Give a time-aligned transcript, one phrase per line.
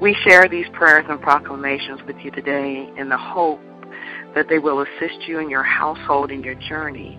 [0.00, 3.60] We share these prayers and proclamations with you today in the hope
[4.34, 7.18] that they will assist you in your household in your journey.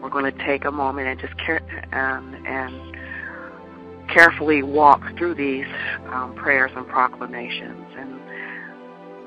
[0.00, 1.60] We're going to take a moment and just care,
[1.92, 5.66] um, and carefully walk through these
[6.12, 8.20] um, prayers and proclamations, and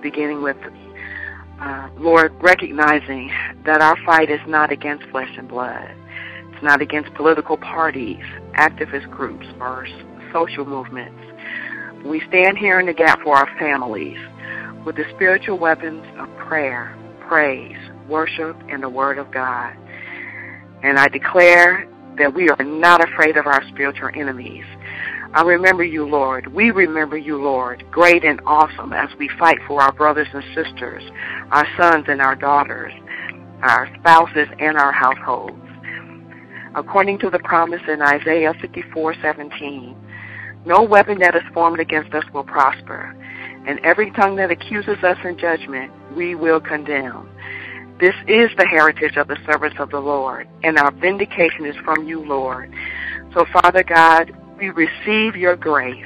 [0.02, 0.57] beginning with
[1.59, 3.30] uh, Lord, recognizing
[3.66, 5.93] that our fight is not against flesh and blood.
[6.54, 8.23] It's not against political parties,
[8.54, 9.86] activist groups, or
[10.32, 11.20] social movements.
[12.06, 14.18] We stand here in the gap for our families
[14.86, 17.78] with the spiritual weapons of prayer, praise,
[18.08, 19.75] worship, and the Word of God.
[20.82, 24.66] And I declare that we are not afraid of our spiritual enemies.
[25.34, 26.48] I remember you, Lord.
[26.48, 31.04] We remember you, Lord, great and awesome as we fight for our brothers and sisters,
[31.52, 32.94] our sons and our daughters,
[33.61, 35.56] our spouses and our households.
[36.75, 39.95] According to the promise in Isaiah 54:17,
[40.66, 43.16] no weapon that is formed against us will prosper,
[43.66, 47.29] and every tongue that accuses us in judgment we will condemn.
[47.99, 52.07] This is the heritage of the servants of the Lord, and our vindication is from
[52.07, 52.73] you, Lord.
[53.33, 56.05] So, Father God, we receive your grace.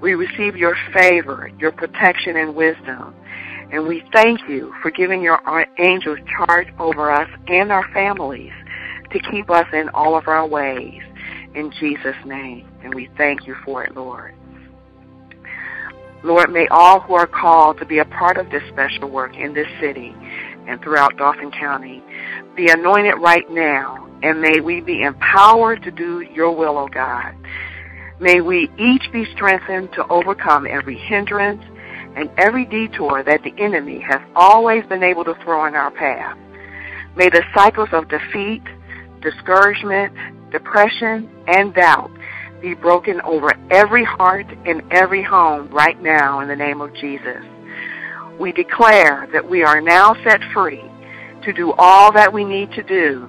[0.00, 3.14] We receive your favor, your protection and wisdom.
[3.72, 5.40] And we thank you for giving your
[5.78, 8.52] angels charge over us and our families
[9.12, 11.02] to keep us in all of our ways.
[11.54, 12.68] In Jesus' name.
[12.82, 14.34] And we thank you for it, Lord.
[16.24, 19.54] Lord, may all who are called to be a part of this special work in
[19.54, 20.14] this city
[20.68, 22.02] and throughout Dauphin County
[22.54, 26.88] be anointed right now, and may we be empowered to do your will, O oh
[26.88, 27.34] God.
[28.20, 31.62] May we each be strengthened to overcome every hindrance
[32.14, 36.38] and every detour that the enemy has always been able to throw in our path.
[37.16, 38.62] May the cycles of defeat,
[39.22, 40.12] discouragement,
[40.52, 42.10] depression, and doubt
[42.62, 47.42] be broken over every heart and every home right now in the name of Jesus.
[48.38, 50.84] We declare that we are now set free
[51.44, 53.28] to do all that we need to do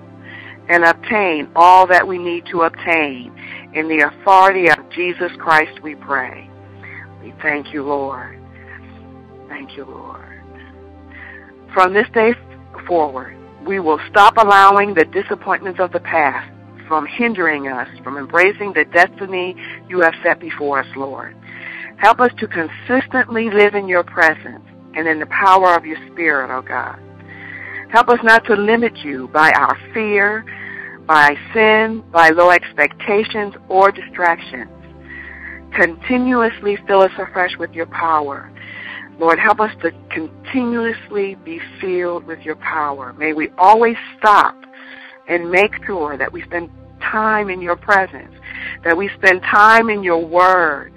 [0.70, 3.34] and obtain all that we need to obtain.
[3.74, 6.48] In the authority of Jesus Christ we pray.
[7.24, 8.40] We thank you, Lord.
[9.50, 10.22] Thank you, Lord.
[11.74, 12.36] From this day
[12.88, 16.52] forward, we will stop allowing the disappointments of the past
[16.88, 19.56] from hindering us from embracing the destiny
[19.88, 21.36] you have set before us, Lord.
[21.98, 24.64] Help us to consistently live in your presence
[24.96, 27.00] and in the power of your Spirit, O oh God.
[27.92, 30.44] Help us not to limit you by our fear,
[31.06, 34.72] by sin, by low expectations, or distractions.
[35.76, 38.52] Continuously fill us afresh with your power.
[39.20, 43.14] Lord, help us to continuously be filled with your power.
[43.14, 44.63] May we always stop
[45.28, 46.70] and make sure that we spend
[47.02, 48.34] time in your presence,
[48.84, 50.94] that we spend time in your word.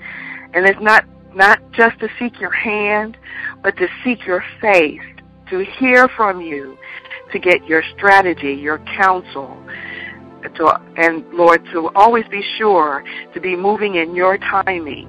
[0.54, 1.04] And it's not,
[1.34, 3.16] not just to seek your hand,
[3.62, 5.00] but to seek your face,
[5.50, 6.76] to hear from you,
[7.32, 9.56] to get your strategy, your counsel,
[10.54, 13.02] to, and Lord, to always be sure
[13.34, 15.08] to be moving in your timing.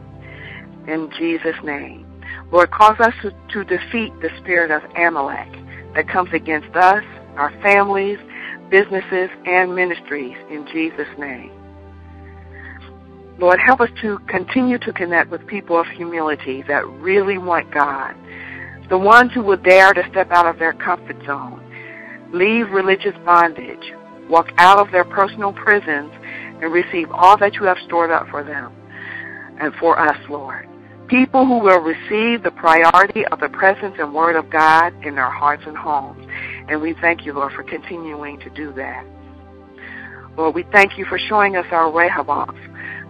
[0.87, 2.05] In Jesus' name.
[2.51, 5.51] Lord, cause us to, to defeat the spirit of Amalek
[5.95, 7.03] that comes against us,
[7.35, 8.17] our families,
[8.69, 11.51] businesses, and ministries in Jesus' name.
[13.39, 18.15] Lord, help us to continue to connect with people of humility that really want God,
[18.89, 21.61] the ones who will dare to step out of their comfort zone,
[22.33, 23.93] leave religious bondage,
[24.29, 26.11] walk out of their personal prisons,
[26.61, 28.73] and receive all that you have stored up for them
[29.59, 30.67] and for us, Lord.
[31.07, 35.29] People who will receive the priority of the presence and word of God in their
[35.29, 36.26] hearts and homes.
[36.69, 39.05] And we thank you, Lord, for continuing to do that.
[40.37, 42.55] Lord, we thank you for showing us our Rehoboth,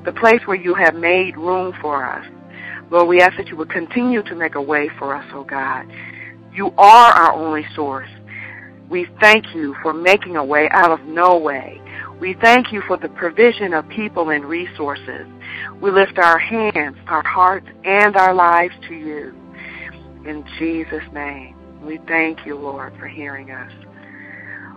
[0.06, 2.26] the place where you have made room for us.
[2.90, 5.86] Lord, we ask that you would continue to make a way for us, oh God.
[6.54, 8.08] You are our only source.
[8.90, 11.82] We thank you for making a way out of no way.
[12.22, 15.28] We thank you for the provision of people and resources.
[15.82, 19.36] We lift our hands, our hearts, and our lives to you.
[20.26, 23.72] In Jesus' name, we thank you, Lord, for hearing us.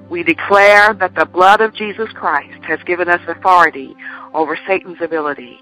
[0.08, 3.94] We declare that the blood of Jesus Christ has given us authority
[4.34, 5.60] over Satan's ability.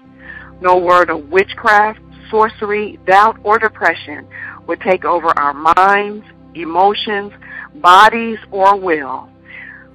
[0.61, 1.99] No word of witchcraft,
[2.29, 4.27] sorcery, doubt, or depression
[4.67, 6.25] would take over our minds,
[6.55, 7.31] emotions,
[7.75, 9.29] bodies, or will.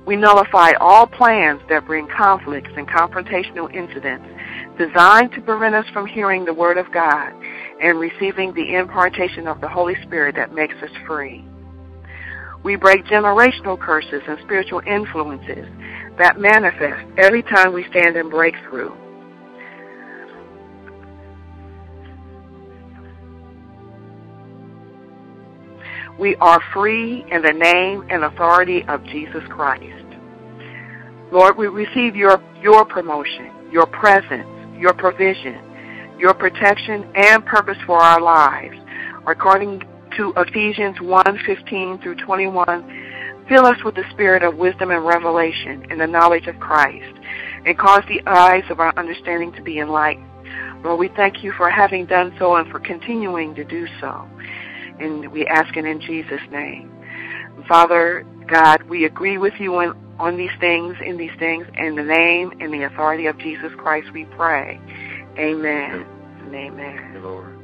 [0.06, 4.26] We nullify all plans that bring conflicts and confrontational incidents
[4.78, 7.32] designed to prevent us from hearing the Word of God
[7.82, 11.44] and receiving the impartation of the Holy Spirit that makes us free.
[12.62, 15.68] We break generational curses and spiritual influences
[16.18, 18.92] that manifest every time we stand in breakthrough.
[26.18, 30.06] We are free in the name and authority of Jesus Christ.
[31.32, 34.46] Lord, we receive your, your promotion, your presence,
[34.78, 35.73] your provision,
[36.18, 38.76] your protection, and purpose for our lives.
[39.26, 39.82] According
[40.16, 45.90] to Ephesians 1 15 through 21, fill us with the spirit of wisdom and revelation
[45.90, 47.18] in the knowledge of Christ,
[47.66, 50.28] and cause the eyes of our understanding to be enlightened.
[50.84, 54.28] Lord, we thank you for having done so and for continuing to do so.
[55.00, 56.92] And we ask it in Jesus' name.
[57.66, 62.02] Father God, we agree with you on, on these things, in these things, in the
[62.02, 64.78] name and the authority of Jesus Christ we pray.
[65.38, 66.06] Amen.
[66.54, 67.22] Amen.
[67.22, 67.63] Lord.